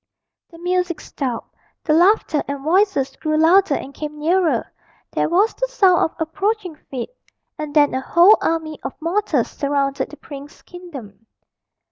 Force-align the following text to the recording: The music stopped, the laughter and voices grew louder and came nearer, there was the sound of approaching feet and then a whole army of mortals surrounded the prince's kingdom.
The 0.49 0.57
music 0.57 0.99
stopped, 0.99 1.55
the 1.83 1.93
laughter 1.93 2.41
and 2.47 2.63
voices 2.63 3.15
grew 3.17 3.37
louder 3.37 3.75
and 3.75 3.93
came 3.93 4.17
nearer, 4.17 4.65
there 5.11 5.29
was 5.29 5.53
the 5.53 5.67
sound 5.67 5.99
of 6.01 6.15
approaching 6.17 6.75
feet 6.89 7.11
and 7.55 7.75
then 7.75 7.93
a 7.93 8.01
whole 8.01 8.39
army 8.41 8.79
of 8.81 8.99
mortals 8.99 9.51
surrounded 9.51 10.09
the 10.09 10.17
prince's 10.17 10.63
kingdom. 10.63 11.27